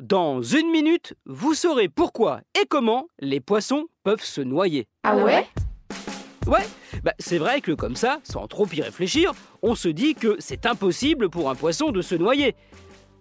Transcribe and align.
Dans 0.00 0.40
une 0.40 0.70
minute, 0.70 1.12
vous 1.26 1.52
saurez 1.52 1.90
pourquoi 1.90 2.40
et 2.58 2.64
comment 2.64 3.08
les 3.18 3.38
poissons 3.38 3.84
peuvent 4.02 4.24
se 4.24 4.40
noyer. 4.40 4.88
Ah 5.04 5.14
ouais? 5.14 5.46
Ouais, 6.46 6.66
bah 7.04 7.12
c'est 7.18 7.36
vrai 7.36 7.60
que 7.60 7.72
comme 7.72 7.96
ça, 7.96 8.18
sans 8.22 8.46
trop 8.46 8.66
y 8.72 8.80
réfléchir, 8.80 9.32
on 9.60 9.74
se 9.74 9.88
dit 9.88 10.14
que 10.14 10.36
c'est 10.38 10.64
impossible 10.64 11.28
pour 11.28 11.50
un 11.50 11.54
poisson 11.54 11.90
de 11.90 12.00
se 12.00 12.14
noyer. 12.14 12.56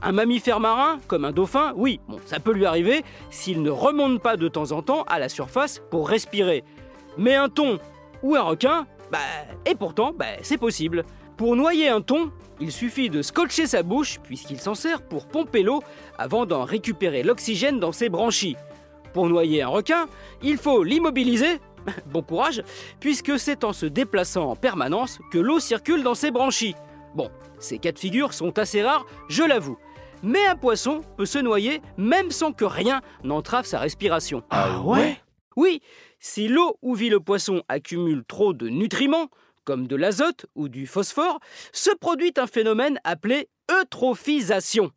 Un 0.00 0.12
mammifère 0.12 0.60
marin, 0.60 0.98
comme 1.08 1.26
un 1.26 1.32
dauphin, 1.32 1.74
oui, 1.76 2.00
bon, 2.08 2.18
ça 2.24 2.40
peut 2.40 2.54
lui 2.54 2.64
arriver 2.64 3.04
s'il 3.28 3.60
ne 3.60 3.68
remonte 3.68 4.22
pas 4.22 4.38
de 4.38 4.48
temps 4.48 4.72
en 4.72 4.80
temps 4.80 5.02
à 5.08 5.18
la 5.18 5.28
surface 5.28 5.82
pour 5.90 6.08
respirer. 6.08 6.64
Mais 7.18 7.34
un 7.34 7.50
thon 7.50 7.80
ou 8.22 8.34
un 8.34 8.40
requin, 8.40 8.86
bah, 9.10 9.18
et 9.66 9.74
pourtant, 9.74 10.14
bah, 10.16 10.24
c'est 10.40 10.56
possible. 10.56 11.04
Pour 11.36 11.56
noyer 11.56 11.88
un 11.88 12.00
thon, 12.00 12.30
il 12.60 12.70
suffit 12.70 13.10
de 13.10 13.22
scotcher 13.22 13.66
sa 13.66 13.82
bouche 13.82 14.18
puisqu'il 14.22 14.60
s'en 14.60 14.74
sert 14.74 15.02
pour 15.02 15.26
pomper 15.26 15.62
l'eau 15.62 15.82
avant 16.18 16.46
d'en 16.46 16.64
récupérer 16.64 17.22
l'oxygène 17.22 17.80
dans 17.80 17.92
ses 17.92 18.08
branchies. 18.08 18.56
Pour 19.12 19.28
noyer 19.28 19.62
un 19.62 19.68
requin, 19.68 20.06
il 20.42 20.56
faut 20.56 20.82
l'immobiliser, 20.82 21.60
bon 22.06 22.22
courage, 22.22 22.62
puisque 23.00 23.38
c'est 23.38 23.64
en 23.64 23.72
se 23.72 23.86
déplaçant 23.86 24.50
en 24.50 24.56
permanence 24.56 25.18
que 25.30 25.38
l'eau 25.38 25.60
circule 25.60 26.02
dans 26.02 26.14
ses 26.14 26.30
branchies. 26.30 26.74
Bon, 27.14 27.30
ces 27.58 27.78
cas 27.78 27.92
de 27.92 27.98
figure 27.98 28.32
sont 28.32 28.58
assez 28.58 28.82
rares, 28.82 29.06
je 29.28 29.42
l'avoue. 29.42 29.78
Mais 30.22 30.46
un 30.46 30.56
poisson 30.56 31.00
peut 31.16 31.26
se 31.26 31.38
noyer 31.38 31.82
même 31.96 32.30
sans 32.30 32.52
que 32.52 32.64
rien 32.64 33.00
n'entrave 33.24 33.66
sa 33.66 33.78
respiration. 33.80 34.42
Ah 34.50 34.80
ouais? 34.82 35.18
Oui, 35.56 35.82
si 36.20 36.48
l'eau 36.48 36.78
où 36.80 36.94
vit 36.94 37.10
le 37.10 37.20
poisson 37.20 37.62
accumule 37.68 38.24
trop 38.24 38.52
de 38.54 38.68
nutriments, 38.68 39.28
comme 39.64 39.86
de 39.86 39.96
l'azote 39.96 40.46
ou 40.54 40.68
du 40.68 40.86
phosphore, 40.86 41.40
se 41.72 41.90
produit 41.94 42.32
un 42.36 42.46
phénomène 42.46 42.98
appelé 43.04 43.48
eutrophisation. 43.70 44.90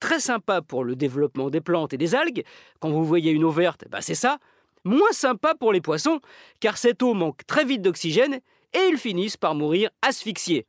Très 0.00 0.20
sympa 0.20 0.62
pour 0.62 0.84
le 0.84 0.96
développement 0.96 1.50
des 1.50 1.60
plantes 1.60 1.92
et 1.92 1.98
des 1.98 2.14
algues. 2.14 2.44
Quand 2.80 2.90
vous 2.90 3.04
voyez 3.04 3.30
une 3.30 3.44
eau 3.44 3.50
verte, 3.50 3.84
bah 3.88 4.00
c'est 4.00 4.14
ça. 4.14 4.38
Moins 4.84 5.12
sympa 5.12 5.54
pour 5.54 5.72
les 5.72 5.80
poissons, 5.80 6.20
car 6.58 6.76
cette 6.76 7.02
eau 7.02 7.14
manque 7.14 7.46
très 7.46 7.64
vite 7.64 7.82
d'oxygène 7.82 8.40
et 8.72 8.88
ils 8.90 8.98
finissent 8.98 9.36
par 9.36 9.54
mourir 9.54 9.90
asphyxiés. 10.02 10.66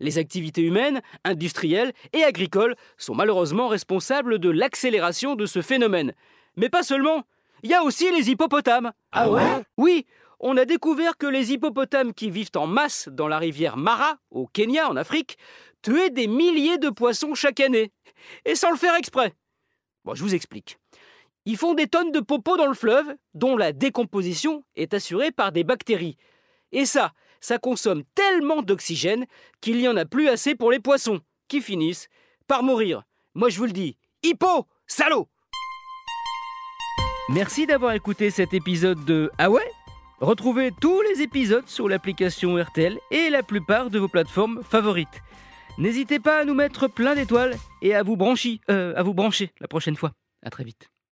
Les 0.00 0.18
activités 0.18 0.62
humaines, 0.62 1.00
industrielles 1.24 1.92
et 2.12 2.22
agricoles 2.22 2.76
sont 2.98 3.14
malheureusement 3.14 3.68
responsables 3.68 4.38
de 4.38 4.50
l'accélération 4.50 5.36
de 5.36 5.46
ce 5.46 5.62
phénomène. 5.62 6.12
Mais 6.56 6.68
pas 6.68 6.82
seulement, 6.82 7.22
il 7.66 7.70
y 7.70 7.74
a 7.74 7.82
aussi 7.82 8.08
les 8.12 8.30
hippopotames. 8.30 8.92
Ah 9.10 9.28
ouais? 9.28 9.64
Oui, 9.76 10.06
on 10.38 10.56
a 10.56 10.64
découvert 10.64 11.16
que 11.16 11.26
les 11.26 11.52
hippopotames 11.52 12.14
qui 12.14 12.30
vivent 12.30 12.52
en 12.54 12.68
masse 12.68 13.08
dans 13.10 13.26
la 13.26 13.38
rivière 13.38 13.76
Mara, 13.76 14.18
au 14.30 14.46
Kenya, 14.46 14.88
en 14.88 14.94
Afrique, 14.94 15.36
tuaient 15.82 16.10
des 16.10 16.28
milliers 16.28 16.78
de 16.78 16.90
poissons 16.90 17.34
chaque 17.34 17.58
année. 17.58 17.90
Et 18.44 18.54
sans 18.54 18.70
le 18.70 18.76
faire 18.76 18.94
exprès. 18.94 19.34
Bon, 20.04 20.14
je 20.14 20.22
vous 20.22 20.36
explique. 20.36 20.78
Ils 21.44 21.56
font 21.56 21.74
des 21.74 21.88
tonnes 21.88 22.12
de 22.12 22.20
popos 22.20 22.56
dans 22.56 22.68
le 22.68 22.74
fleuve, 22.74 23.16
dont 23.34 23.56
la 23.56 23.72
décomposition 23.72 24.62
est 24.76 24.94
assurée 24.94 25.32
par 25.32 25.50
des 25.50 25.64
bactéries. 25.64 26.16
Et 26.70 26.86
ça, 26.86 27.14
ça 27.40 27.58
consomme 27.58 28.04
tellement 28.14 28.62
d'oxygène 28.62 29.26
qu'il 29.60 29.78
n'y 29.78 29.88
en 29.88 29.96
a 29.96 30.04
plus 30.04 30.28
assez 30.28 30.54
pour 30.54 30.70
les 30.70 30.78
poissons, 30.78 31.18
qui 31.48 31.60
finissent 31.60 32.06
par 32.46 32.62
mourir. 32.62 33.02
Moi 33.34 33.48
je 33.48 33.58
vous 33.58 33.66
le 33.66 33.72
dis, 33.72 33.96
hippo, 34.22 34.68
salaud 34.86 35.26
Merci 37.28 37.66
d'avoir 37.66 37.92
écouté 37.92 38.30
cet 38.30 38.54
épisode 38.54 39.04
de 39.04 39.32
Ah 39.36 39.50
ouais? 39.50 39.68
Retrouvez 40.20 40.70
tous 40.80 41.02
les 41.02 41.22
épisodes 41.22 41.66
sur 41.66 41.88
l'application 41.88 42.56
RTL 42.56 42.98
et 43.10 43.30
la 43.30 43.42
plupart 43.42 43.90
de 43.90 43.98
vos 43.98 44.06
plateformes 44.06 44.62
favorites. 44.62 45.22
N'hésitez 45.76 46.20
pas 46.20 46.40
à 46.40 46.44
nous 46.44 46.54
mettre 46.54 46.86
plein 46.86 47.16
d'étoiles 47.16 47.56
et 47.82 47.96
à 47.96 48.04
vous 48.04 48.16
brancher, 48.16 48.60
euh, 48.70 48.94
à 48.96 49.02
vous 49.02 49.12
brancher 49.12 49.50
la 49.60 49.66
prochaine 49.66 49.96
fois. 49.96 50.12
À 50.44 50.50
très 50.50 50.62
vite. 50.62 50.88